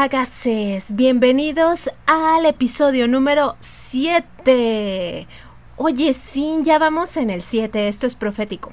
[0.00, 5.26] Agases, bienvenidos al episodio número 7.
[5.76, 8.72] Oye, sí, ya vamos en el 7, esto es profético.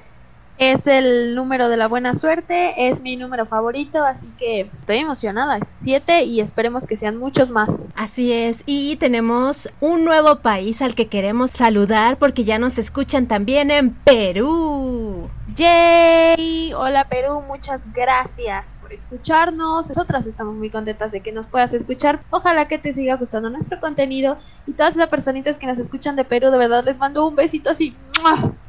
[0.58, 5.60] Es el número de la buena suerte, es mi número favorito, así que estoy emocionada.
[5.84, 7.78] Siete y esperemos que sean muchos más.
[7.94, 13.28] Así es, y tenemos un nuevo país al que queremos saludar porque ya nos escuchan
[13.28, 15.30] también en Perú.
[15.56, 16.72] ¡Yay!
[16.74, 19.90] Hola Perú, muchas gracias por escucharnos.
[19.90, 22.22] Nosotras estamos muy contentas de que nos puedas escuchar.
[22.30, 24.38] Ojalá que te siga gustando nuestro contenido.
[24.66, 27.70] Y todas esas personitas que nos escuchan de Perú, de verdad les mando un besito
[27.70, 27.96] así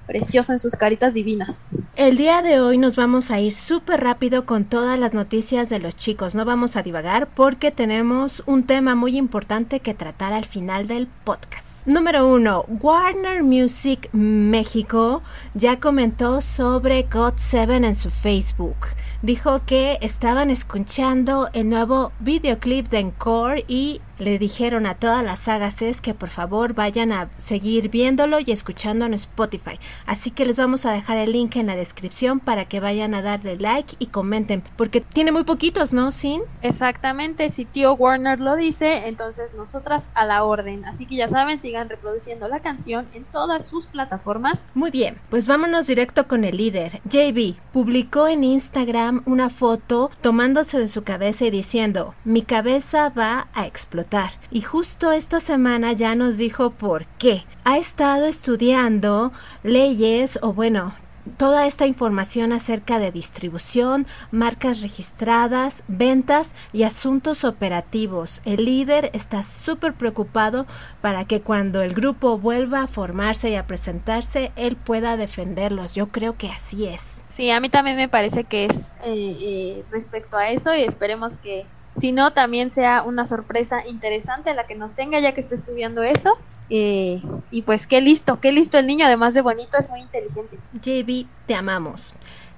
[0.06, 1.68] precioso en sus caritas divinas.
[1.94, 5.78] El día de hoy nos vamos a ir súper rápido con todas las noticias de
[5.78, 6.34] los chicos.
[6.34, 11.06] No vamos a divagar porque tenemos un tema muy importante que tratar al final del
[11.24, 11.67] podcast.
[11.88, 15.22] Número uno, Warner Music México
[15.54, 18.76] ya comentó sobre God 7 en su Facebook.
[19.22, 25.38] Dijo que estaban escuchando el nuevo videoclip de Encore y le dijeron a todas las
[25.40, 29.78] sagas que por favor vayan a seguir viéndolo y escuchando en Spotify.
[30.06, 33.22] Así que les vamos a dejar el link en la descripción para que vayan a
[33.22, 36.42] darle like y comenten, porque tiene muy poquitos, ¿no, Sin?
[36.62, 40.84] Exactamente, si tío Warner lo dice, entonces nosotras a la orden.
[40.84, 44.66] Así que ya saben, sigan reproduciendo la canción en todas sus plataformas.
[44.74, 47.00] Muy bien, pues vámonos directo con el líder.
[47.04, 53.48] JB publicó en Instagram una foto tomándose de su cabeza y diciendo, mi cabeza va
[53.52, 57.44] a explotar y justo esta semana ya nos dijo por qué.
[57.64, 60.94] Ha estado estudiando leyes o bueno,
[61.36, 68.40] toda esta información acerca de distribución, marcas registradas, ventas y asuntos operativos.
[68.44, 70.66] El líder está súper preocupado
[71.00, 75.92] para que cuando el grupo vuelva a formarse y a presentarse, él pueda defenderlos.
[75.92, 77.22] Yo creo que así es.
[77.28, 81.38] Sí, a mí también me parece que es eh, eh, respecto a eso y esperemos
[81.38, 81.66] que
[81.96, 86.38] sino también sea una sorpresa interesante la que nos tenga ya que está estudiando eso.
[86.70, 90.58] Eh, y pues qué listo, qué listo el niño, además de bonito, es muy inteligente.
[90.74, 92.14] JB, te amamos.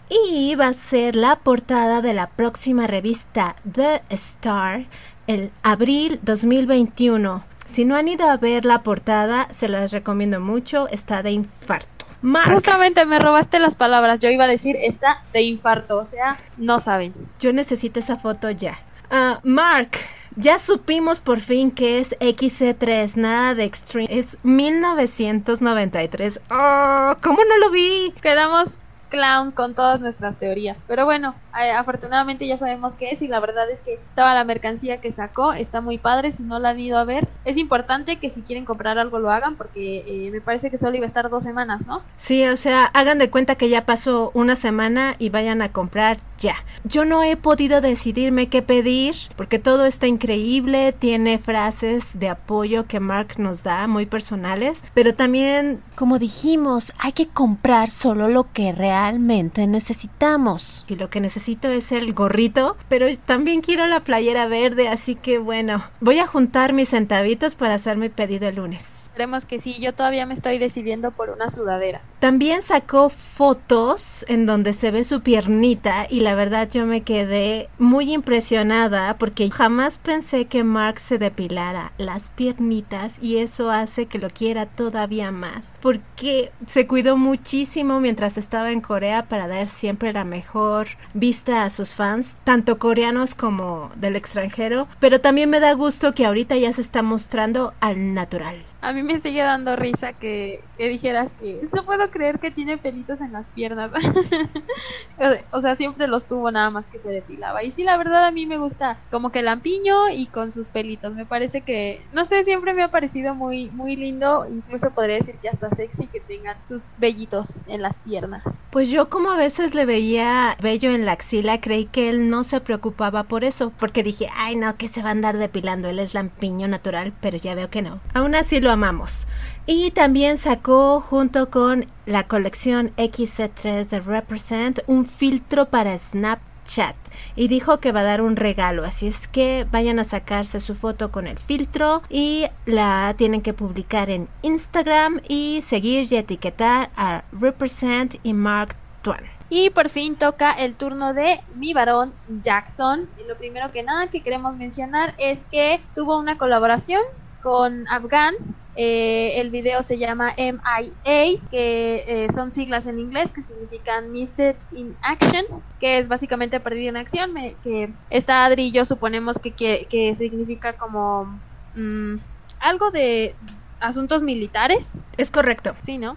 [0.09, 4.87] Y va a ser la portada de la próxima revista The Star
[5.31, 7.44] el abril 2021.
[7.66, 12.04] Si no han ido a ver la portada, se las recomiendo mucho, está de infarto.
[12.53, 16.81] Justamente me robaste las palabras, yo iba a decir está de infarto, o sea, no
[16.81, 17.15] saben.
[17.38, 18.78] Yo necesito esa foto ya.
[19.10, 19.98] Ah, Mark,
[20.37, 24.09] ya supimos por fin que es XC3, nada de Extreme.
[24.09, 26.41] Es 1993.
[26.48, 27.16] ¡Oh!
[27.21, 28.15] ¿Cómo no lo vi?
[28.22, 28.78] Quedamos
[29.10, 30.78] clown con todas nuestras teorías.
[30.87, 35.00] Pero bueno, afortunadamente ya sabemos qué es y la verdad es que toda la mercancía
[35.00, 36.31] que sacó está muy padre.
[36.31, 39.31] Si no la han ido a ver, es importante que si quieren comprar algo lo
[39.31, 42.03] hagan porque eh, me parece que solo iba a estar dos semanas, ¿no?
[42.16, 46.19] Sí, o sea, hagan de cuenta que ya pasó una semana y vayan a comprar
[46.38, 46.54] ya.
[46.84, 52.87] Yo no he podido decidirme qué pedir porque todo está increíble, tiene frases de apoyo
[52.87, 58.50] que Mark nos da muy personales, pero también, como dijimos, hay que comprar solo lo
[58.55, 60.87] que realmente necesitamos.
[60.88, 65.37] Y lo que necesito es el gorrito, pero también quiero la playera verde, así que
[65.37, 69.00] bueno, voy a juntar mis centavitos para hacer mi pedido el lunes.
[69.20, 72.00] Esperemos que sí, yo todavía me estoy decidiendo por una sudadera.
[72.20, 77.69] También sacó fotos en donde se ve su piernita y la verdad yo me quedé
[77.78, 84.19] muy impresionada porque jamás pensé que Mark se depilara las piernitas y eso hace que
[84.19, 90.14] lo quiera todavía más porque se cuidó muchísimo mientras estaba en Corea para dar siempre
[90.14, 95.75] la mejor vista a sus fans, tanto coreanos como del extranjero, pero también me da
[95.75, 98.64] gusto que ahorita ya se está mostrando al natural.
[98.82, 102.78] A mí me sigue dando risa que, que dijeras que no puedo creer que tiene
[102.78, 103.91] pelitos en las piernas.
[105.50, 107.62] o sea, siempre los tuvo nada más que se depilaba.
[107.62, 111.14] Y sí, la verdad a mí me gusta como que lampiño y con sus pelitos.
[111.14, 114.46] Me parece que, no sé, siempre me ha parecido muy, muy lindo.
[114.48, 118.42] Incluso podría decir que hasta sexy que tengan sus vellitos en las piernas.
[118.71, 122.44] Pues yo como a veces le veía vello en la axila, creí que él no
[122.44, 123.72] se preocupaba por eso.
[123.78, 125.88] Porque dije, ay no, que se va a andar depilando.
[125.88, 128.00] Él es lampiño natural, pero ya veo que no.
[128.15, 129.27] Aún así lo amamos.
[129.67, 136.97] Y también sacó junto con la colección XC3 de Represent un filtro para Snapchat
[137.37, 140.75] y dijo que va a dar un regalo, así es que vayan a sacarse su
[140.75, 146.91] foto con el filtro y la tienen que publicar en Instagram y seguir y etiquetar
[146.97, 149.25] a Represent y Mark Twain.
[149.53, 153.09] Y por fin toca el turno de mi varón Jackson.
[153.19, 157.03] Y lo primero que nada que queremos mencionar es que tuvo una colaboración
[157.41, 158.34] con Afghan
[158.75, 164.59] Eh, el video se llama MIA, que eh, son siglas en inglés que significan Missed
[164.71, 165.45] in Action,
[165.78, 169.89] que es básicamente perdido en acción, me- que esta Adri y yo suponemos que, que,
[169.91, 171.42] que significa como
[171.75, 172.16] mm,
[172.60, 173.37] algo de
[173.80, 175.74] asuntos militares, Es correcto.
[175.84, 176.16] sí, ¿no?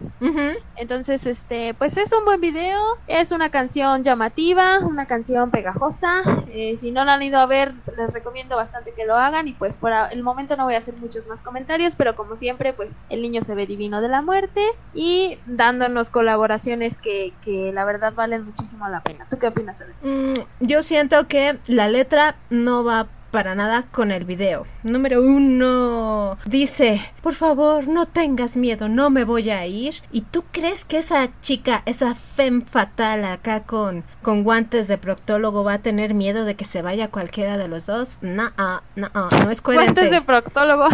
[0.75, 6.21] Entonces, este, pues es un buen video, es una canción llamativa, una canción pegajosa.
[6.49, 9.47] eh, si no la han ido a ver, les recomiendo bastante que lo hagan.
[9.47, 12.73] Y pues por el momento no voy a hacer muchos más comentarios, pero como siempre,
[12.73, 14.61] pues el niño se ve divino de la muerte
[14.93, 19.25] y dándonos colaboraciones que, que la verdad valen muchísimo la pena.
[19.29, 19.81] ¿Tú qué opinas?
[20.01, 24.67] Mm, yo siento que la letra no va para nada con el video.
[24.83, 29.95] Número uno dice, por favor, no tengas miedo, no me voy a ir.
[30.11, 35.63] ¿Y tú crees que esa chica, esa femme fatal acá con, con guantes de proctólogo
[35.63, 38.19] va a tener miedo de que se vaya cualquiera de los dos?
[38.21, 38.51] No,
[38.95, 40.01] no, no es coherente.
[40.01, 40.87] Guantes de proctólogo.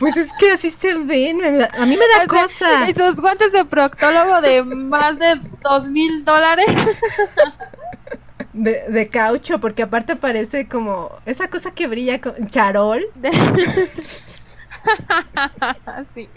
[0.00, 2.88] Pues es que así se ven, a mí me da O sea, cosa.
[2.88, 6.66] Esos guantes de proctólogo de más de dos mil dólares.
[8.58, 13.04] De, de caucho, porque aparte parece como esa cosa que brilla con charol.
[16.14, 16.28] Sí.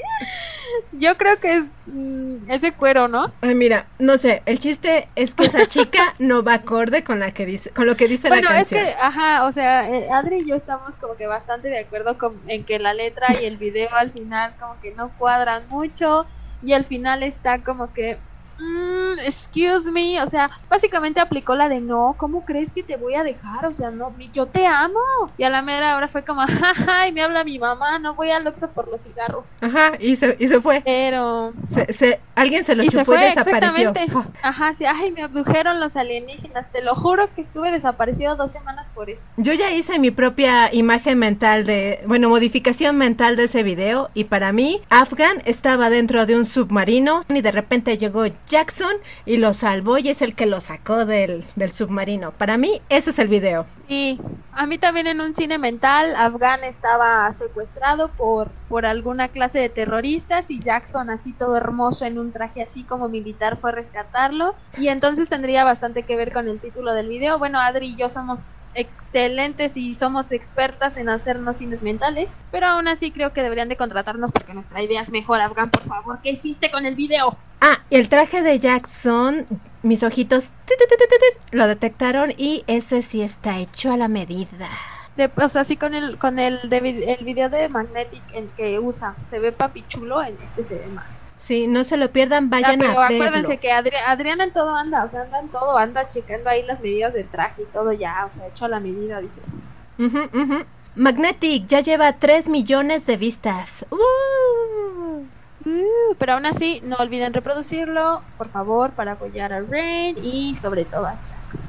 [0.94, 3.32] Yo creo que es mm, es de cuero, ¿no?
[3.42, 7.32] Ay, mira, no sé, el chiste es que esa chica no va acorde con la
[7.32, 8.86] que dice, con lo que dice Bueno, la es canción.
[8.86, 12.42] que, ajá, o sea, eh, Adri y yo estamos como que bastante de acuerdo con,
[12.48, 16.26] en que la letra y el video al final como que no cuadran mucho
[16.64, 18.18] y al final está como que,
[18.62, 23.16] mm, excuse me, o sea, básicamente aplicó la de no, ¿cómo crees que te voy
[23.16, 23.66] a dejar?
[23.66, 25.00] O sea, no, yo te amo.
[25.38, 28.30] Y a la mera hora fue como, jaja, y me habla mi mamá, no voy
[28.32, 29.50] al Oxxo por los cigarros.
[29.62, 30.82] Ajá, y se, y se fue.
[30.82, 33.90] Pero Se, se- alguien se lo Y se chupó y desapareció.
[33.92, 34.30] exactamente.
[34.42, 36.72] Ajá, sí, ay, me abdujeron los alienígenas.
[36.72, 39.24] Te lo juro que estuve desaparecido dos semanas por eso.
[39.38, 44.26] Yo ya hice mi propia imagen mental de, bueno, modificación mental de ese video y
[44.26, 49.54] para mí Afgan estaba dentro de un submarino y de repente llegó Jackson y lo
[49.54, 52.32] salvó y es el que lo sacó del, submarino.
[52.32, 53.66] Para mí ese es el video.
[53.88, 54.20] Y
[54.52, 59.70] a mí también en un cine mental, Afgan estaba secuestrado por, por alguna clase de
[59.70, 64.54] terroristas y Jackson así todo hermoso en un traje así como militar fue a rescatarlo.
[64.78, 67.40] Y entonces tendría bastante que ver con el título del video.
[67.40, 72.88] Bueno, Adri y yo somos excelentes y somos expertas en hacernos cines mentales, pero aún
[72.88, 76.32] así creo que deberían de contratarnos porque nuestra idea es mejor, Afgan, por favor, ¿qué
[76.32, 77.38] hiciste con el video?
[77.60, 79.46] Ah, el traje de Jackson,
[79.84, 83.98] mis ojitos tit, tit, tit, tit, tit, lo detectaron y ese sí está hecho a
[83.98, 84.70] la medida.
[85.16, 88.80] De, o sea, sí con el con el, de, el video de Magnetic el que
[88.80, 91.21] usa, se ve papi chulo, en este se ve más.
[91.42, 93.60] Sí, no se lo pierdan, Ah, vayan pero a acuérdense verlo.
[93.62, 96.82] que Adri- Adriana en todo anda, o sea, anda en todo, anda checando ahí las
[96.82, 99.42] medidas del traje y todo ya, o sea, hecho a la medida, dice.
[100.96, 103.86] Magnetic ya lleva 3 millones de vistas.
[103.90, 105.24] ¡Uh!
[105.66, 110.86] Uh, pero aún así, no olviden reproducirlo, por favor, para apoyar a Rain y sobre
[110.86, 111.66] todo a Jax.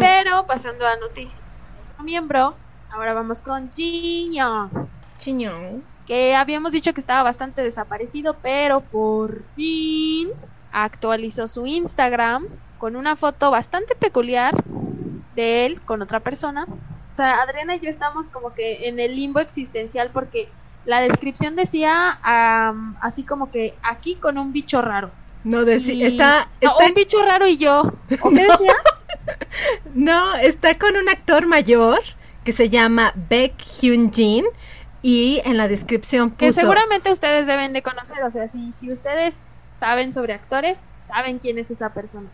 [0.00, 1.40] Pero pasando a noticias
[2.02, 2.54] miembro,
[2.90, 4.70] ahora vamos con Jin Young.
[6.08, 10.30] Que habíamos dicho que estaba bastante desaparecido, pero por fin
[10.72, 12.46] actualizó su Instagram
[12.78, 14.54] con una foto bastante peculiar
[15.36, 16.64] de él con otra persona.
[16.68, 20.48] O sea, Adriana y yo estamos como que en el limbo existencial porque
[20.84, 25.10] la descripción decía am, así como que aquí con un bicho raro.
[25.44, 27.82] No, Y- está, No, un bicho raro y yo.
[28.22, 28.74] ¿O qué decía?
[29.94, 32.00] no, está con un actor mayor
[32.44, 34.44] que se llama Baek Hyun Jin
[35.02, 38.90] y en la descripción Que puso seguramente ustedes deben de conocer, o sea, si, si
[38.90, 39.34] ustedes
[39.76, 42.28] saben sobre actores, saben quién es esa persona.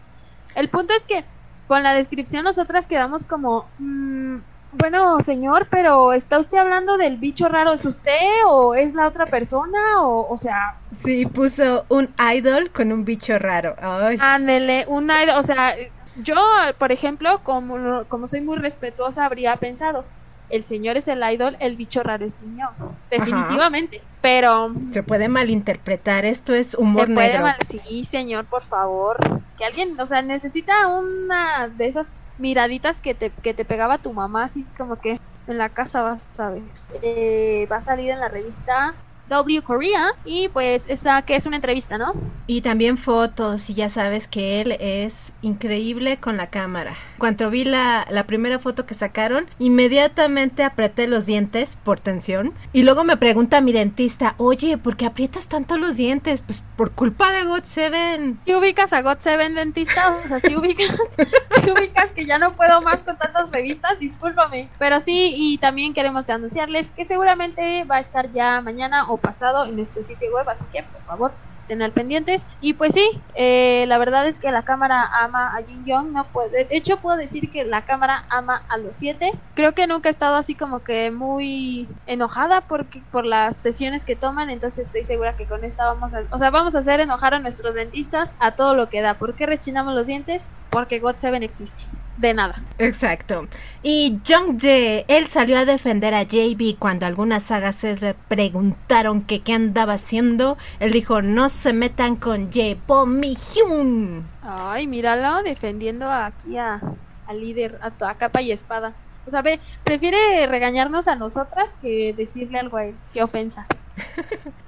[0.54, 1.25] El punto es que
[1.66, 4.38] con la descripción nosotras quedamos como, mm,
[4.73, 7.73] bueno, señor, pero ¿está usted hablando del bicho raro?
[7.73, 10.02] ¿Es usted o es la otra persona?
[10.02, 13.76] O, o sea, sí puso un idol con un bicho raro.
[13.80, 14.18] Ay.
[14.21, 15.75] ándele, una, o sea,
[16.16, 16.37] yo,
[16.78, 20.04] por ejemplo, como, como soy muy respetuosa, habría pensado,
[20.49, 22.69] el señor es el idol, el bicho raro es niño,
[23.11, 27.43] definitivamente, pero Se puede malinterpretar, esto es humor Se puede negro.
[27.45, 29.17] mal- Sí, señor, por favor.
[29.57, 34.13] Que alguien, o sea, necesita una de esas miraditas que te, que te pegaba tu
[34.13, 36.63] mamá, así como que en la casa vas a ver.
[37.03, 38.95] Eh, va a salir en la revista
[39.28, 42.14] W Korea y pues esa que es una entrevista, ¿no?
[42.47, 46.95] Y también fotos, y ya sabes que él es increíble con la cámara.
[47.19, 52.52] Cuando vi la, la primera foto que sacaron, inmediatamente apreté los dientes por tensión.
[52.73, 56.43] Y luego me pregunta mi dentista, oye, ¿por qué aprietas tanto los dientes?
[56.43, 58.40] Pues por culpa de God Seven.
[58.45, 60.95] Si ubicas a God Seven dentista, o sea, si ubicas,
[61.62, 64.69] si ubicas que ya no puedo más con tantas revistas, discúlpame.
[64.78, 69.64] Pero sí, y también queremos anunciarles que seguramente va a estar ya mañana o pasado
[69.64, 72.47] en nuestro sitio web, así que por favor estén al pendientes.
[72.61, 76.30] Y pues sí, eh, la verdad es que la cámara ama a Jin Young, no
[76.30, 79.30] puede, de hecho puedo decir que la cámara ama a los siete.
[79.54, 84.16] Creo que nunca he estado así como que muy enojada porque por las sesiones que
[84.16, 87.35] toman, entonces estoy segura que con esta vamos a, o sea, vamos a hacer enojar
[87.35, 89.18] a nuestros dentistas a todo lo que da.
[89.18, 90.50] ¿Por qué rechinamos los dientes?
[90.71, 91.83] Porque God 7 existe
[92.16, 92.62] de nada.
[92.78, 93.49] Exacto.
[93.83, 99.40] Y Jung Jae, él salió a defender a JB cuando algunas sagas le preguntaron que
[99.40, 100.56] qué andaba haciendo.
[100.80, 104.26] Él dijo, no se metan con Jae Mi Hyun.
[104.42, 106.80] Ay, míralo, defendiendo aquí a,
[107.26, 108.92] al líder, a, a capa y espada.
[109.26, 112.94] O sea, ve, prefiere regañarnos a nosotras que decirle algo a él.
[113.12, 113.66] Qué ofensa.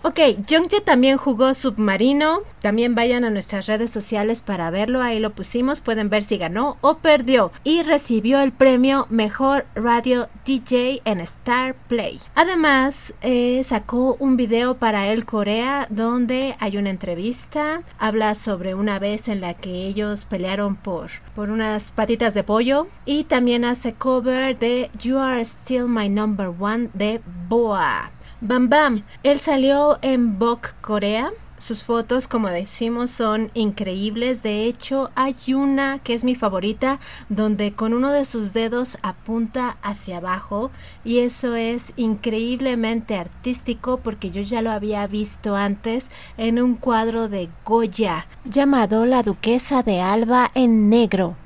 [0.03, 2.41] Ok, Jungjae también jugó Submarino.
[2.61, 5.03] También vayan a nuestras redes sociales para verlo.
[5.03, 5.81] Ahí lo pusimos.
[5.81, 7.53] Pueden ver si ganó o perdió.
[7.65, 12.21] Y recibió el premio Mejor Radio DJ en Star Play.
[12.35, 17.83] Además, eh, sacó un video para el Corea donde hay una entrevista.
[17.99, 22.89] Habla sobre una vez en la que ellos pelearon por, por unas patitas de pollo.
[23.05, 28.13] Y también hace cover de You Are Still My Number One de Boa.
[28.41, 29.03] Bam Bam.
[29.23, 31.31] Él salió en Vogue Corea.
[31.59, 34.43] Sus fotos, como decimos, son increíbles.
[34.43, 37.01] De hecho, hay una que es mi favorita,
[37.31, 40.71] donde con uno de sus dedos apunta hacia abajo.
[41.03, 47.31] Y eso es increíblemente artístico porque yo ya lo había visto antes en un cuadro
[47.31, 51.37] de Goya llamado La Duquesa de Alba en negro.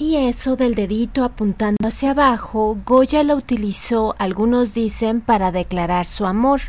[0.00, 6.24] Y eso del dedito apuntando hacia abajo, Goya lo utilizó, algunos dicen, para declarar su
[6.24, 6.60] amor,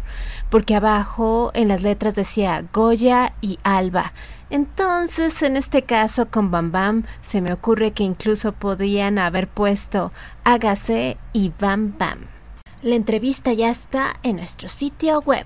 [0.50, 4.14] porque abajo en las letras decía Goya y Alba.
[4.50, 10.12] Entonces, en este caso con Bam Bam, se me ocurre que incluso podrían haber puesto
[10.44, 12.22] Hágase y Bam Bam.
[12.82, 15.46] La entrevista ya está en nuestro sitio web,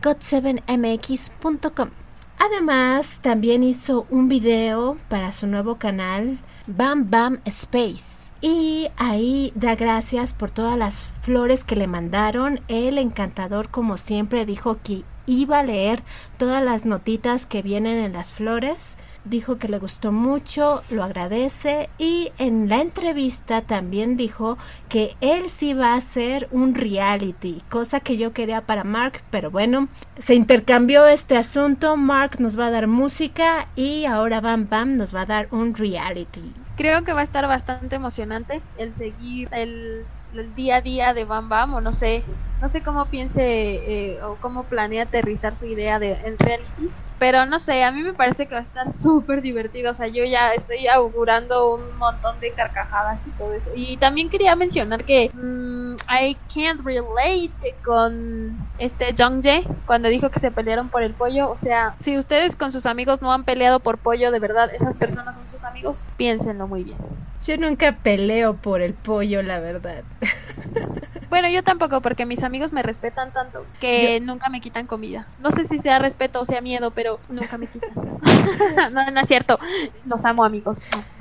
[0.00, 1.90] got7mx.com.
[2.38, 6.38] Además, también hizo un video para su nuevo canal
[6.76, 8.30] Bam Bam Space.
[8.40, 12.60] Y ahí da gracias por todas las flores que le mandaron.
[12.68, 16.02] El encantador, como siempre, dijo que iba a leer
[16.38, 21.88] todas las notitas que vienen en las flores dijo que le gustó mucho, lo agradece
[21.98, 24.58] y en la entrevista también dijo
[24.88, 29.50] que él sí va a hacer un reality, cosa que yo quería para Mark, pero
[29.50, 34.96] bueno, se intercambió este asunto, Mark nos va a dar música y ahora Bam Bam
[34.96, 36.54] nos va a dar un reality.
[36.76, 40.06] Creo que va a estar bastante emocionante el seguir el,
[40.54, 42.22] día a día de Bam Bam o no sé,
[42.62, 47.58] no sé cómo piense eh, o cómo planea aterrizar su idea de reality pero no
[47.58, 49.90] sé, a mí me parece que va a estar súper divertido.
[49.90, 53.70] O sea, yo ya estoy augurando un montón de carcajadas y todo eso.
[53.76, 60.40] Y también quería mencionar que mm, I can't relate con este Jungjae cuando dijo que
[60.40, 61.50] se pelearon por el pollo.
[61.50, 64.96] O sea, si ustedes con sus amigos no han peleado por pollo, de verdad, esas
[64.96, 66.98] personas son sus amigos, piénsenlo muy bien.
[67.44, 70.04] Yo nunca peleo por el pollo, la verdad.
[71.30, 75.28] Bueno, yo tampoco, porque mis amigos me respetan tanto que nunca me quitan comida.
[75.38, 77.90] No sé si sea respeto o sea miedo, pero nunca me quitan.
[78.92, 79.58] no, no es cierto.
[80.04, 80.78] Los amo, amigos.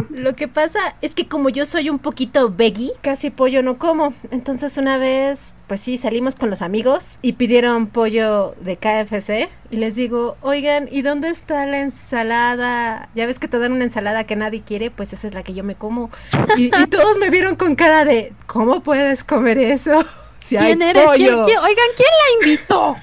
[0.09, 4.13] Lo que pasa es que como yo soy un poquito veggie, casi pollo no como.
[4.31, 9.49] Entonces una vez, pues sí, salimos con los amigos y pidieron pollo de KFC.
[9.69, 13.07] Y les digo, oigan, ¿y dónde está la ensalada?
[13.13, 15.53] Ya ves que te dan una ensalada que nadie quiere, pues esa es la que
[15.53, 16.09] yo me como.
[16.57, 20.03] Y, y todos me vieron con cara de, ¿cómo puedes comer eso?
[20.49, 21.07] ¿Quién eres?
[21.07, 22.95] Oigan, ¿quién la invitó?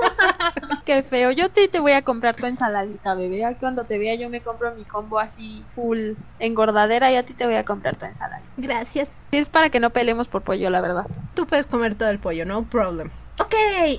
[0.84, 1.30] Qué feo.
[1.30, 3.56] Yo te, te voy a comprar tu ensaladita, bebé.
[3.58, 7.46] Cuando te vea yo me compro mi combo así full engordadera y a ti te
[7.46, 8.42] voy a comprar tu ensalada.
[8.56, 9.10] Gracias.
[9.32, 11.06] Es para que no peleemos por pollo, la verdad.
[11.34, 13.10] Tú puedes comer todo el pollo, no problem.
[13.40, 13.54] Ok,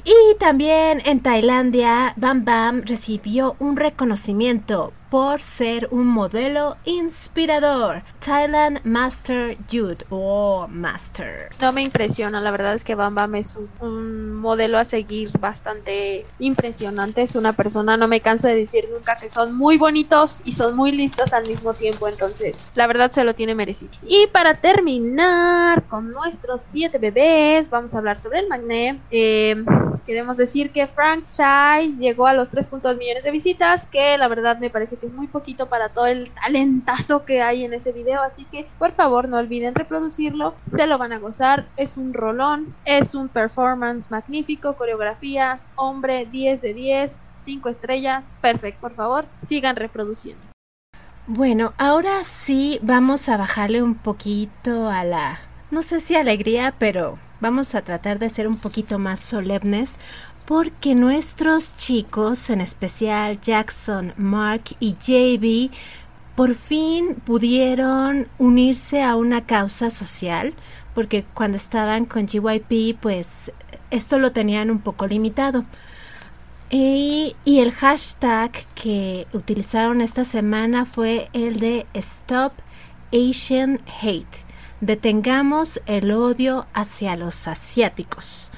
[0.06, 8.04] y también en Tailandia, Bam Bam recibió un reconocimiento por ser un modelo inspirador.
[8.20, 11.50] Thailand Master Youth o Master.
[11.62, 16.26] No me impresiona, la verdad es que Bam Bam es un, modelo a seguir bastante
[16.40, 17.22] impresionante.
[17.22, 20.76] Es una persona, no me canso de decir nunca que son muy bonitos y son
[20.76, 22.08] muy listos al mismo tiempo.
[22.08, 23.92] Entonces, la verdad se lo tiene merecido.
[24.08, 29.00] Y para terminar con nuestros siete bebés, vamos a hablar sobre el magné.
[29.12, 29.64] Eh,
[30.06, 34.70] queremos decir que Franchise llegó a los 3.2 millones de visitas, que la verdad me
[34.70, 38.46] parece que es muy poquito para todo el talentazo que hay en ese video, así
[38.46, 43.16] que por favor no olviden reproducirlo, se lo van a gozar, es un rolón, es
[43.16, 50.42] un performance magnífico, coreografías, hombre 10 de 10, 5 estrellas, perfecto, por favor, sigan reproduciendo.
[51.28, 55.40] Bueno, ahora sí vamos a bajarle un poquito a la,
[55.72, 59.98] no sé si alegría, pero vamos a tratar de ser un poquito más solemnes
[60.46, 65.72] porque nuestros chicos, en especial Jackson, Mark y JB,
[66.36, 70.54] por fin pudieron unirse a una causa social,
[70.94, 73.52] porque cuando estaban con GYP, pues
[73.90, 75.66] esto lo tenían un poco limitado.
[76.70, 82.54] Y, y, el hashtag que utilizaron esta semana fue el de Stop
[83.14, 84.46] Asian Hate.
[84.82, 88.52] Detengamos el odio hacia los asiáticos.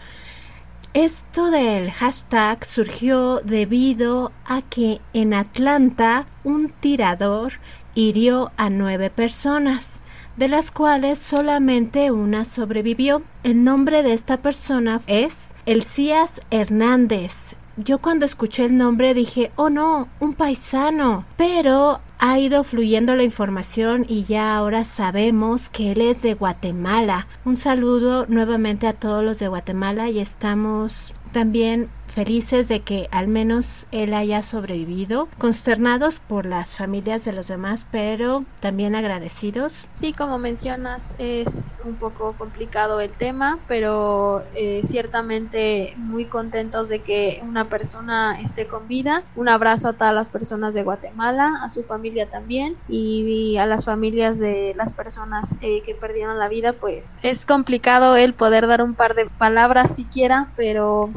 [0.98, 7.54] Esto del hashtag surgió debido a que en Atlanta un tirador
[7.94, 10.02] hirió a nueve personas,
[10.38, 13.22] de las cuales solamente una sobrevivió.
[13.44, 17.54] El nombre de esta persona es Elías Hernández.
[17.76, 21.26] Yo cuando escuché el nombre dije, oh no, un paisano.
[21.38, 27.28] Pero ha ido fluyendo la información y ya ahora sabemos que él es de Guatemala.
[27.46, 33.28] Un saludo nuevamente a todos los de Guatemala y estamos también felices de que al
[33.28, 39.88] menos él haya sobrevivido, consternados por las familias de los demás, pero también agradecidos.
[39.94, 47.00] Sí, como mencionas, es un poco complicado el tema, pero eh, ciertamente muy contentos de
[47.00, 49.24] que una persona esté con vida.
[49.36, 53.86] Un abrazo a todas las personas de Guatemala, a su familia también y, a las
[53.86, 58.82] familias de las personas eh, que perdieron la vida, pues es complicado el poder dar
[58.82, 61.10] un par de palabras siquiera, pero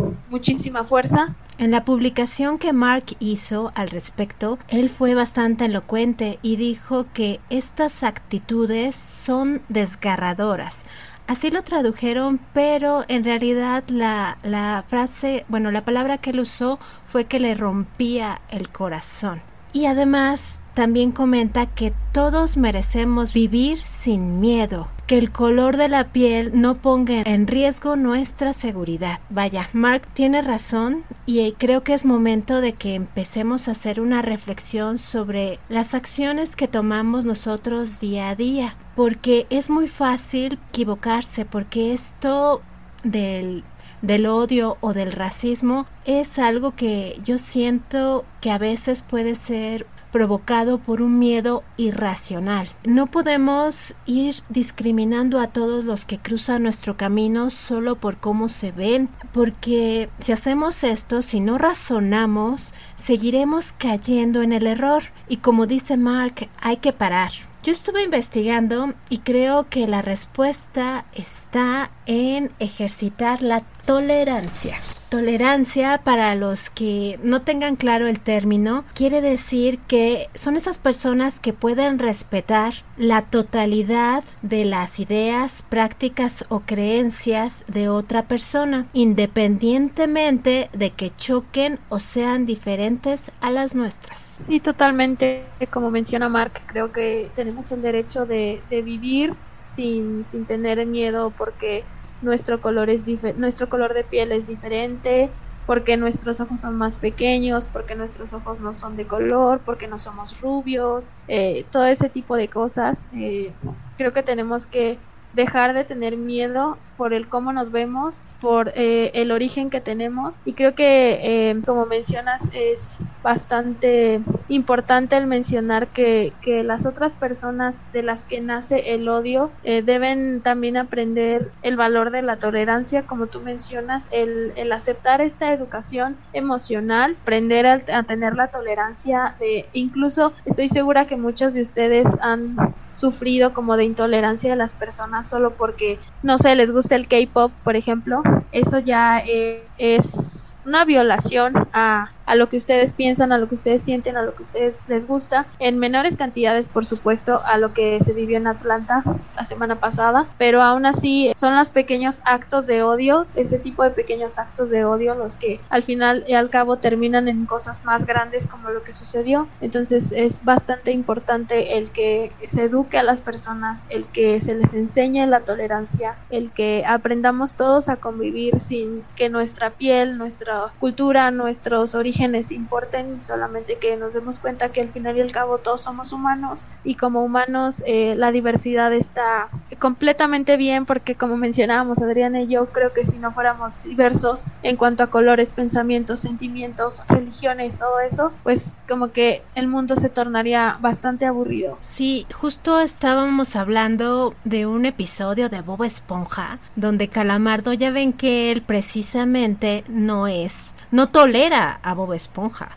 [0.84, 1.34] fuerza.
[1.58, 7.40] En la publicación que Mark hizo al respecto, él fue bastante elocuente y dijo que
[7.50, 10.84] estas actitudes son desgarradoras.
[11.26, 17.26] Así lo tradujeron, pero en realidad la frase, bueno, la palabra que él usó fue
[17.26, 19.42] que le rompía el corazón.
[19.72, 26.12] Y además también comenta que todos merecemos vivir sin miedo, que el color de la
[26.12, 29.18] piel no ponga en riesgo nuestra seguridad.
[29.28, 34.22] Vaya, Mark tiene razón y creo que es momento de que empecemos a hacer una
[34.22, 41.44] reflexión sobre las acciones que tomamos nosotros día a día, porque es muy fácil equivocarse,
[41.44, 42.62] porque esto
[43.02, 43.64] del
[44.02, 49.86] del odio o del racismo es algo que yo siento que a veces puede ser
[50.10, 52.68] provocado por un miedo irracional.
[52.84, 58.72] No podemos ir discriminando a todos los que cruzan nuestro camino solo por cómo se
[58.72, 65.66] ven, porque si hacemos esto, si no razonamos, seguiremos cayendo en el error y como
[65.66, 67.32] dice Mark, hay que parar.
[67.62, 74.78] Yo estuve investigando y creo que la respuesta está en ejercitar la tolerancia.
[75.10, 81.40] Tolerancia, para los que no tengan claro el término, quiere decir que son esas personas
[81.40, 90.70] que pueden respetar la totalidad de las ideas, prácticas o creencias de otra persona, independientemente
[90.72, 94.38] de que choquen o sean diferentes a las nuestras.
[94.46, 95.44] Sí, totalmente.
[95.72, 101.82] Como menciona Mark, creo que tenemos el derecho de, vivir sin, sin tener miedo porque
[102.20, 103.06] nuestro color es
[103.36, 108.60] nuestro color de piel es diferente, porque nuestros ojos son más pequeños, porque nuestros ojos
[108.60, 113.08] no son de color, porque no somos rubios, eh, todo ese tipo de cosas.
[113.12, 113.56] Eh,
[113.96, 119.10] creo que tenemos que dejar de tener miedo por el cómo nos vemos, por eh,
[119.14, 120.42] el origen que tenemos.
[120.44, 127.16] Y creo que, eh, como mencionas, es bastante importante el mencionar que, que, las otras
[127.16, 132.36] personas de las que nace el odio eh, deben también aprender el valor de la
[132.36, 138.48] tolerancia, como tú mencionas, el, el aceptar esta educación emocional, aprender a, a tener la
[138.48, 144.56] tolerancia de, incluso estoy segura que muchos de ustedes han sufrido como de intolerancia de
[144.56, 149.72] las personas solo porque no sé, les gusta el K-pop, por ejemplo, eso ya eh,
[149.76, 154.22] es una violación a, a lo que ustedes piensan, a lo que ustedes sienten, a
[154.22, 158.36] lo que ustedes les gusta, en menores cantidades, por supuesto, a lo que se vivió
[158.36, 159.02] en Atlanta
[159.34, 163.90] la semana pasada, pero aún así son los pequeños actos de odio, ese tipo de
[163.90, 168.06] pequeños actos de odio los que al final y al cabo terminan en cosas más
[168.06, 169.48] grandes como lo que sucedió.
[169.60, 174.72] Entonces es bastante importante el que se eduque a las personas, el que se les
[174.74, 181.32] enseñe la tolerancia, el que aprendamos todos a convivir sin que nuestra piel, nuestra cultura,
[181.32, 185.56] nuestros orígenes orígenes importen, solamente que nos demos cuenta que al final y al cabo
[185.56, 191.98] todos somos humanos y como humanos eh, la diversidad está completamente bien porque como mencionábamos
[192.00, 197.00] Adriana y yo creo que si no fuéramos diversos en cuanto a colores, pensamientos, sentimientos,
[197.08, 201.78] religiones, todo eso, pues como que el mundo se tornaría bastante aburrido.
[201.80, 208.52] Sí, justo estábamos hablando de un episodio de Bob Esponja donde Calamardo ya ven que
[208.52, 212.70] él precisamente no es, no tolera a Bob Esponja.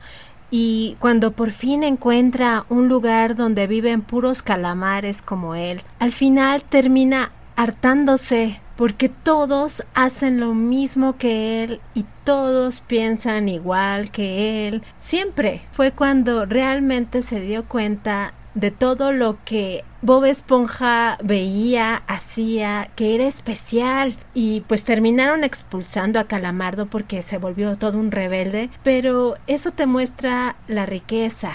[0.51, 6.63] Y cuando por fin encuentra un lugar donde viven puros calamares como él, al final
[6.63, 14.83] termina hartándose porque todos hacen lo mismo que él y todos piensan igual que él.
[14.99, 22.89] Siempre fue cuando realmente se dio cuenta de todo lo que Bob Esponja veía, hacía,
[22.97, 28.69] que era especial y pues terminaron expulsando a Calamardo porque se volvió todo un rebelde,
[28.83, 31.53] pero eso te muestra la riqueza.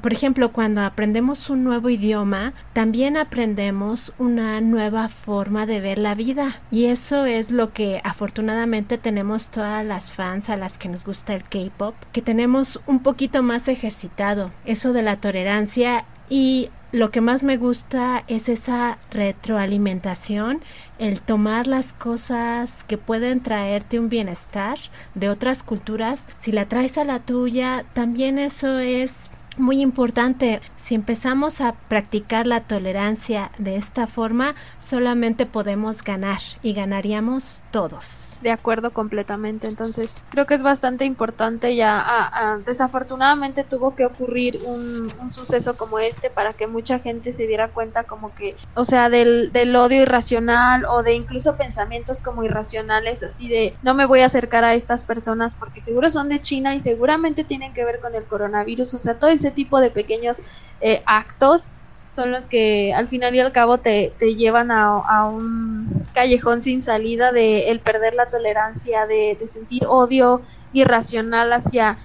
[0.00, 6.14] Por ejemplo, cuando aprendemos un nuevo idioma, también aprendemos una nueva forma de ver la
[6.14, 11.04] vida y eso es lo que afortunadamente tenemos todas las fans a las que nos
[11.04, 17.10] gusta el K-pop, que tenemos un poquito más ejercitado, eso de la tolerancia y lo
[17.10, 20.60] que más me gusta es esa retroalimentación,
[20.98, 24.78] el tomar las cosas que pueden traerte un bienestar
[25.14, 30.60] de otras culturas, si la traes a la tuya, también eso es muy importante.
[30.76, 38.29] Si empezamos a practicar la tolerancia de esta forma, solamente podemos ganar y ganaríamos todos
[38.40, 39.68] de acuerdo completamente.
[39.68, 42.60] Entonces, creo que es bastante importante ya.
[42.64, 48.04] desafortunadamente tuvo que ocurrir un, suceso como este para que mucha gente se diera cuenta
[48.04, 53.48] como que, o sea, del, del odio irracional o de incluso pensamientos como irracionales, así
[53.48, 56.80] de no me voy a acercar a estas personas porque seguro son de China y
[56.80, 58.94] seguramente tienen que ver con el coronavirus.
[58.94, 60.42] O sea, todo ese tipo de pequeños
[60.80, 61.72] eh, actos
[62.10, 66.82] son los que al final y al cabo te, te llevan a, un callejón sin
[66.82, 70.42] salida de el perder la tolerancia, de, sentir odio
[70.72, 71.98] irracional hacia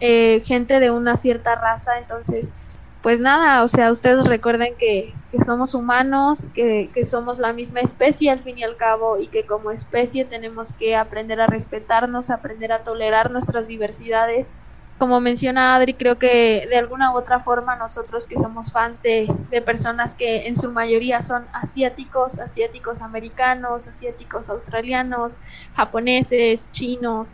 [0.00, 1.98] eh, gente de una cierta raza.
[1.98, 2.52] Entonces,
[3.00, 7.80] pues nada, o sea, ustedes recuerden que, que somos humanos, que, que, somos la misma
[7.80, 12.30] especie al fin y al cabo y que como especie tenemos que aprender a respetarnos,
[12.30, 14.54] aprender a tolerar nuestras diversidades
[14.98, 19.28] como menciona Adri, creo que de alguna u otra forma nosotros que somos fans de,
[19.64, 25.36] personas que en su mayoría son asiáticos, asiáticos americanos, asiáticos australianos,
[25.74, 27.32] japoneses, chinos,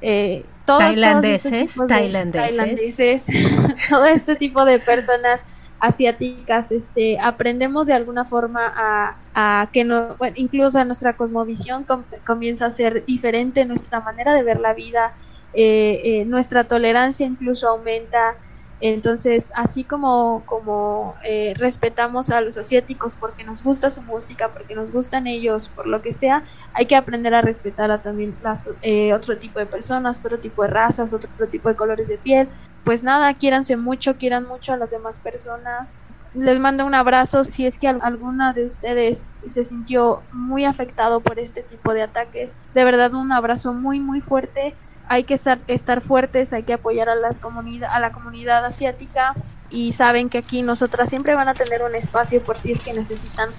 [0.00, 3.26] eh, todos, tailandeses, tailandeses,
[3.88, 5.44] todo este tipo de personas
[5.80, 11.86] asiáticas, este, aprendemos de alguna forma a, que no, incluso nuestra cosmovisión
[12.26, 15.14] comienza a ser diferente, nuestra manera de ver la vida,
[15.52, 18.36] eh, eh, nuestra tolerancia incluso aumenta.
[18.82, 24.74] Entonces, así como, como eh, respetamos a los asiáticos porque nos gusta su música, porque
[24.74, 28.68] nos gustan ellos, por lo que sea, hay que aprender a respetar a también las,
[29.14, 32.48] otro tipo de personas, otro tipo de razas, otro, tipo de colores de piel.
[32.82, 35.94] Pues nada, quiéranse mucho, quieran mucho a las demás personas.
[36.32, 41.38] Les mando un abrazo si es que alguna de ustedes se sintió muy afectado por
[41.38, 42.56] este tipo de ataques.
[42.72, 44.78] De verdad, un abrazo muy, muy fuerte
[45.10, 49.34] hay que estar, fuertes, hay que apoyar a, las a la comunidad asiática
[49.68, 52.92] y saben que aquí nosotras siempre van a tener un espacio por si es que
[52.92, 53.50] necesitan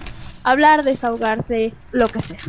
[0.44, 2.40] hablar, desahogarse, lo que sea.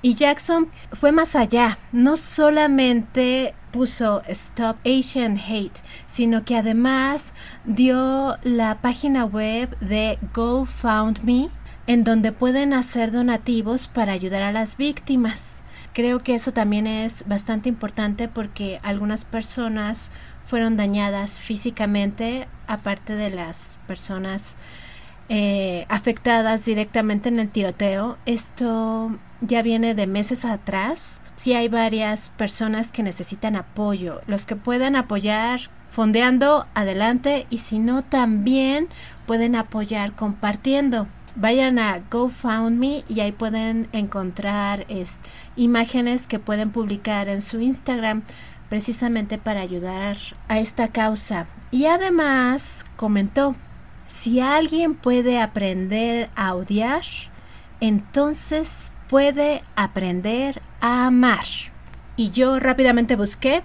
[0.00, 7.32] Y Jackson fue más allá, no solamente puso Stop Asian Hate, sino que además
[7.64, 11.50] dio la página web de GoFundMe
[11.88, 15.55] en donde pueden hacer donativos para ayudar a las víctimas.
[15.96, 20.10] Creo que eso también es bastante importante porque algunas personas
[20.44, 24.58] fueron dañadas físicamente, aparte de las personas
[25.30, 28.18] eh, afectadas directamente en el tiroteo.
[28.26, 31.22] Esto ya viene de meses atrás.
[31.36, 34.20] Sí hay varias personas que necesitan apoyo.
[34.26, 37.46] Los que puedan apoyar fondeando, adelante.
[37.48, 38.88] Y si no, también
[39.24, 41.06] pueden apoyar compartiendo
[41.36, 44.86] vayan a GoFundMe y ahí pueden encontrar
[45.54, 48.22] imágenes que pueden publicar en su Instagram
[48.68, 50.16] precisamente para ayudar
[50.48, 51.46] a esta causa.
[51.70, 53.54] Y además comentó,
[54.06, 57.04] si alguien puede aprender a odiar,
[57.80, 61.44] entonces puede aprender a amar.
[62.16, 63.62] Y yo rápidamente busqué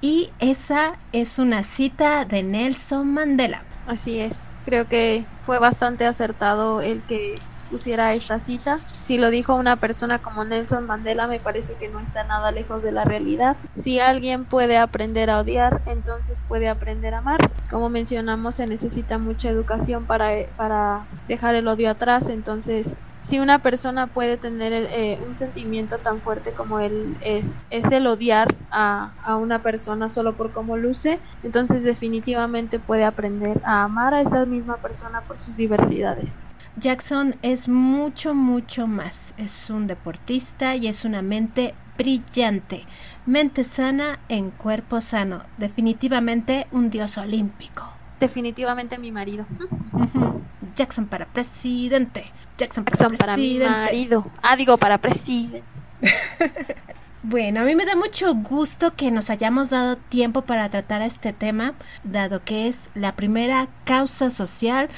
[0.00, 3.62] y esa es una cita de Nelson Mandela.
[3.86, 8.80] Así es creo que fue bastante acertado el que pusiera esta cita.
[9.00, 12.82] Si lo dijo una persona como Nelson Mandela, me parece que no está nada lejos
[12.82, 13.56] de la realidad.
[13.70, 17.38] Si alguien puede aprender a odiar, entonces puede aprender a amar.
[17.70, 23.62] Como mencionamos, se necesita mucha educación para, para dejar el odio atrás, entonces si una
[23.62, 29.16] persona puede tener eh, un sentimiento tan fuerte como el es, es el odiar a,
[29.22, 34.46] a, una persona solo por cómo luce, entonces definitivamente puede aprender a amar a esa
[34.46, 36.38] misma persona por sus diversidades.
[36.76, 39.34] Jackson es mucho, mucho más.
[39.36, 42.84] Es un deportista y es una mente brillante.
[43.26, 45.42] Mente sana en cuerpo sano.
[45.58, 47.90] Definitivamente un dios olímpico.
[48.20, 49.46] Definitivamente mi marido.
[50.74, 52.24] Jackson para presidente.
[52.56, 54.30] Jackson para, Jackson para mi marido.
[54.42, 55.62] Ah, digo, para presidente.
[57.24, 61.32] Bueno, a mí me da mucho gusto que nos hayamos dado tiempo para tratar este
[61.32, 64.88] tema, dado que es la primera causa social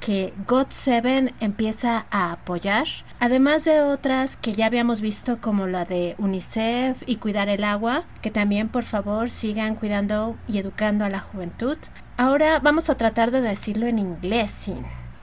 [0.00, 2.86] que God7 empieza a apoyar,
[3.20, 8.04] además de otras que ya habíamos visto como la de UNICEF y Cuidar el Agua,
[8.22, 11.76] que también por favor sigan cuidando y educando a la juventud.
[12.16, 14.70] Ahora vamos a tratar de decirlo en inglés.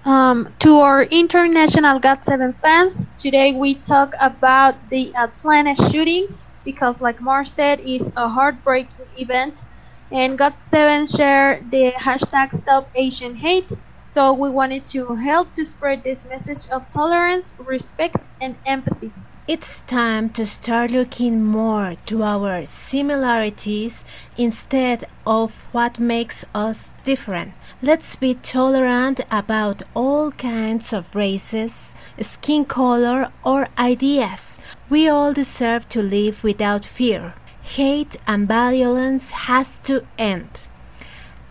[0.06, 6.28] Um, to our international God7 fans, today we talk about the Atlanta shooting
[6.64, 9.64] because, like Mar said, it's a heartbreaking event.
[10.12, 13.74] And God7 share the hashtag Stop Asian Hate
[14.16, 19.12] So we wanted to help to spread this message of tolerance, respect, and empathy.
[19.46, 24.06] It's time to start looking more to our similarities
[24.38, 27.56] instead of what makes us different.
[27.82, 34.60] Let's be tolerant about all kinds of races, skin color, or ideas.
[34.90, 37.34] We all deserve to live without fear.
[37.64, 40.70] Hate and violence has to end.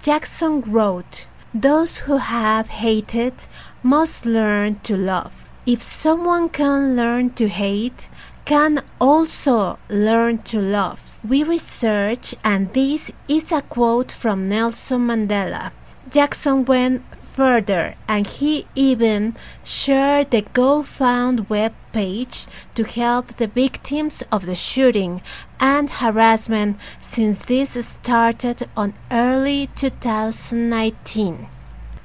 [0.01, 3.35] Jackson wrote, those who have hated
[3.83, 5.33] must learn to love.
[5.65, 8.09] If someone can learn to hate,
[8.45, 11.01] can also learn to love.
[11.27, 15.71] We research, and this is a quote from Nelson Mandela.
[16.11, 17.03] Jackson went
[17.35, 24.55] further and he even shared the GoFound web page to help the victims of the
[24.55, 25.21] shooting
[25.59, 31.49] and harassment since this started on early 2019.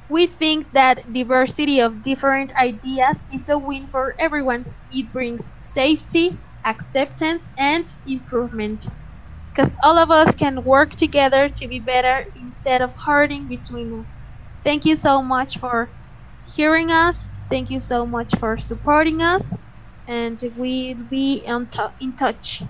[0.09, 4.65] We think that diversity of different ideas is a win for everyone.
[4.91, 8.87] It brings safety, acceptance, and improvement.
[9.53, 14.19] Because all of us can work together to be better instead of hurting between us.
[14.63, 15.89] Thank you so much for
[16.55, 17.31] hearing us.
[17.49, 19.55] Thank you so much for supporting us.
[20.07, 21.67] And we'll be in
[22.17, 22.63] touch.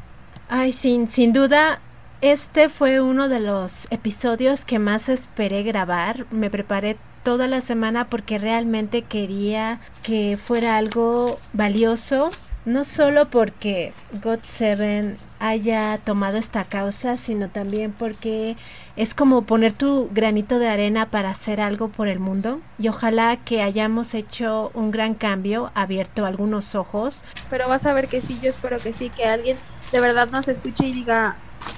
[0.50, 1.80] Ay, sin, sin duda,
[2.22, 6.26] este fue uno de los episodios que más esperé grabar.
[6.32, 12.32] Me preparé toda la semana porque realmente quería que fuera algo valioso.
[12.66, 18.58] No solo porque God7 haya tomado esta causa, sino también porque
[18.96, 22.60] es como poner tu granito de arena para hacer algo por el mundo.
[22.78, 27.24] Y ojalá que hayamos hecho un gran cambio, abierto algunos ojos.
[27.50, 29.58] Pero vas a ver que sí, yo espero que sí, que alguien
[29.92, 31.38] de verdad nos escuche y diga,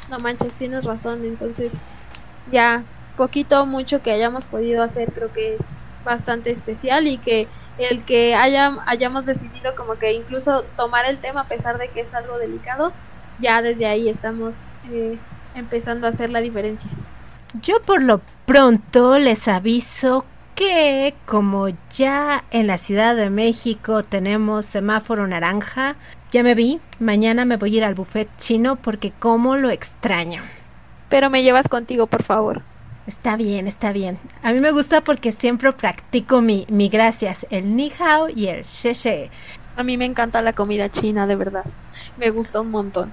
[0.10, 1.74] no manches, tienes razón, entonces
[2.52, 2.84] ya
[3.18, 5.68] poquito mucho que hayamos podido hacer creo que es
[6.04, 7.48] bastante especial y que
[7.78, 12.02] el que haya, hayamos decidido como que incluso tomar el tema a pesar de que
[12.02, 12.92] es algo delicado,
[13.42, 14.60] ya desde ahí estamos
[14.92, 15.18] eh,
[15.56, 16.90] empezando a hacer la diferencia.
[17.62, 20.26] Yo por lo pronto les aviso
[20.56, 25.96] que como ya en la Ciudad de México tenemos semáforo naranja,
[26.32, 30.42] ya me vi, mañana me voy a ir al buffet chino porque como lo extraño.
[31.10, 32.62] Pero me llevas contigo, por favor.
[33.08, 34.20] Está bien, está bien.
[34.44, 38.64] A mí me gusta porque siempre practico mi, mi gracias, el ni hao y el
[38.64, 39.30] she she.
[39.76, 41.66] A mí me encanta la comida china, de verdad.
[42.18, 43.12] Me gusta un montón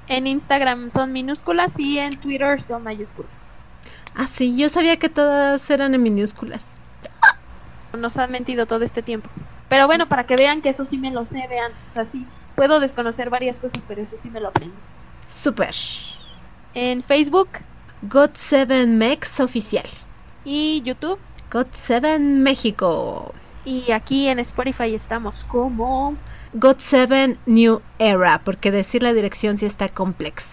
[0.09, 3.47] En Instagram son minúsculas y en Twitter son mayúsculas.
[4.15, 6.79] Ah, sí, yo sabía que todas eran en minúsculas.
[7.97, 9.31] Nos han mentido todo este tiempo.
[9.69, 11.73] Pero bueno, para que vean que eso sí me lo sé, vean.
[11.87, 14.75] O sea, sí, puedo desconocer varias cosas, pero eso sí me lo aprendo.
[15.29, 15.75] Super.
[16.75, 17.49] En Facebook.
[18.09, 19.87] God7Mex oficial.
[20.45, 21.19] Y YouTube.
[21.51, 23.33] God7 México.
[23.65, 26.17] Y aquí en Spotify estamos como
[26.55, 30.47] God7 New Era, porque decir la dirección sí está complex.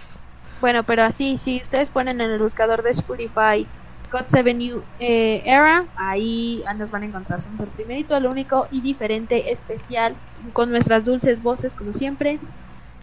[0.62, 3.66] Bueno, pero así, si ustedes ponen en el buscador de Spotify
[4.12, 7.42] God7 New eh, Era, ahí nos van a encontrar.
[7.42, 10.16] Somos el primerito, el único y diferente, especial,
[10.54, 12.40] con nuestras dulces voces, como siempre.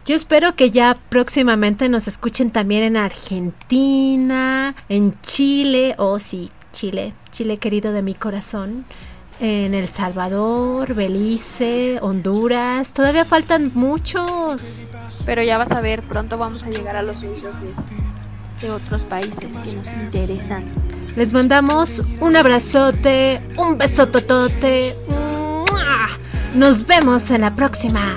[0.06, 6.52] Yo espero que ya próximamente nos escuchen también en Argentina, en Chile, o oh, sí,
[6.70, 8.84] Chile, Chile querido de mi corazón
[9.40, 12.92] en El Salvador, Belice, Honduras.
[12.92, 14.92] Todavía faltan muchos.
[15.24, 17.56] Pero ya vas a ver, pronto vamos a llegar a los oídos
[18.60, 20.64] de, otros países que nos interesan.
[21.16, 24.96] Les mandamos un abrazote, un besototote.
[26.54, 28.16] Nos vemos en la próxima.